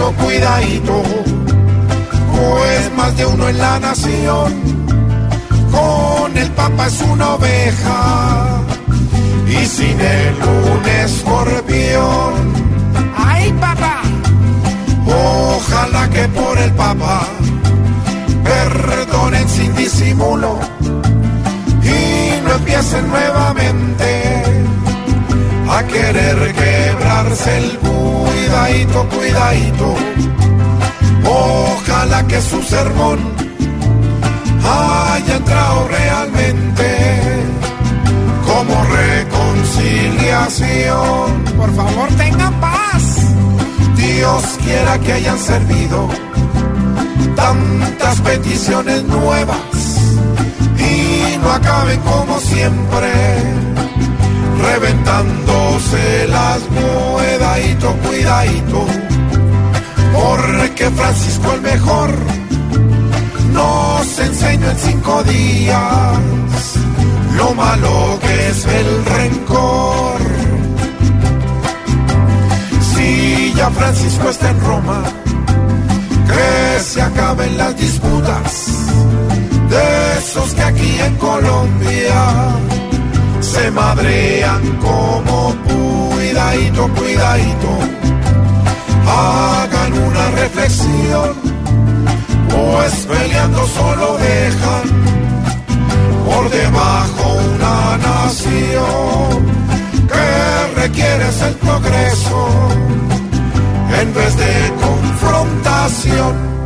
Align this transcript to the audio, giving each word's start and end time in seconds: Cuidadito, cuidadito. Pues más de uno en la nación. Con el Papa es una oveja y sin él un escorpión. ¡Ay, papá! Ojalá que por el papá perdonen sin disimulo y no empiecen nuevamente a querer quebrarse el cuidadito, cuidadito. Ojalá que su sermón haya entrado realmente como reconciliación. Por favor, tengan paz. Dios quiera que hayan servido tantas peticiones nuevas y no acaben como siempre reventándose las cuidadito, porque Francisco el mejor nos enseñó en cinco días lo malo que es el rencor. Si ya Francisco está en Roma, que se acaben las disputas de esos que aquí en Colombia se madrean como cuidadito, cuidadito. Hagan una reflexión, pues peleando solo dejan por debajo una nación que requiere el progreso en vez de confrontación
Cuidadito, 0.00 0.12
cuidadito. 0.24 1.02
Pues 2.32 2.92
más 2.96 3.16
de 3.16 3.26
uno 3.26 3.48
en 3.48 3.58
la 3.58 3.78
nación. 3.80 4.54
Con 5.70 6.36
el 6.36 6.50
Papa 6.52 6.86
es 6.86 7.02
una 7.02 7.34
oveja 7.34 8.62
y 9.46 9.66
sin 9.66 10.00
él 10.00 10.34
un 10.42 10.88
escorpión. 10.88 12.32
¡Ay, 13.16 13.52
papá! 13.60 14.00
Ojalá 15.06 16.08
que 16.08 16.26
por 16.28 16.58
el 16.58 16.72
papá 16.72 17.26
perdonen 18.42 19.48
sin 19.48 19.74
disimulo 19.76 20.58
y 21.82 22.42
no 22.44 22.52
empiecen 22.54 23.08
nuevamente 23.08 24.42
a 25.68 25.82
querer 25.84 26.54
quebrarse 26.54 26.99
el 27.28 27.78
cuidadito, 27.78 29.06
cuidadito. 29.10 29.94
Ojalá 31.24 32.26
que 32.26 32.40
su 32.40 32.62
sermón 32.62 33.18
haya 34.64 35.36
entrado 35.36 35.86
realmente 35.88 36.96
como 38.46 38.82
reconciliación. 38.84 41.44
Por 41.58 41.74
favor, 41.74 42.08
tengan 42.16 42.58
paz. 42.58 43.02
Dios 43.96 44.42
quiera 44.64 44.98
que 44.98 45.12
hayan 45.12 45.38
servido 45.38 46.08
tantas 47.36 48.18
peticiones 48.22 49.04
nuevas 49.04 49.58
y 50.78 51.36
no 51.36 51.52
acaben 51.52 52.00
como 52.00 52.40
siempre 52.40 53.60
reventándose 54.60 56.28
las 56.28 56.60
cuidadito, 56.70 56.89
porque 60.12 60.88
Francisco 60.90 61.52
el 61.52 61.60
mejor 61.62 62.10
nos 63.52 64.18
enseñó 64.20 64.70
en 64.70 64.78
cinco 64.78 65.22
días 65.24 66.18
lo 67.36 67.54
malo 67.54 68.18
que 68.20 68.48
es 68.50 68.66
el 68.66 69.04
rencor. 69.04 70.20
Si 72.94 73.52
ya 73.56 73.68
Francisco 73.70 74.28
está 74.30 74.50
en 74.50 74.60
Roma, 74.60 75.02
que 76.28 76.80
se 76.84 77.02
acaben 77.02 77.58
las 77.58 77.76
disputas 77.76 78.66
de 79.70 80.18
esos 80.18 80.54
que 80.54 80.62
aquí 80.62 81.00
en 81.00 81.16
Colombia 81.16 82.22
se 83.40 83.70
madrean 83.72 84.62
como 84.76 85.56
cuidadito, 85.64 86.88
cuidadito. 86.94 88.09
Hagan 89.10 89.92
una 89.92 90.30
reflexión, 90.42 91.34
pues 92.48 93.06
peleando 93.06 93.66
solo 93.66 94.18
dejan 94.18 94.86
por 96.26 96.50
debajo 96.50 97.38
una 97.54 97.98
nación 97.98 99.46
que 100.12 100.80
requiere 100.80 101.24
el 101.48 101.54
progreso 101.54 102.48
en 104.00 104.14
vez 104.14 104.36
de 104.36 104.72
confrontación 104.80 106.59